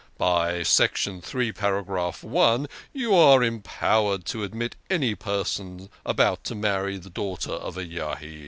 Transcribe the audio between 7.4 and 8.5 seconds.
of a Yahid."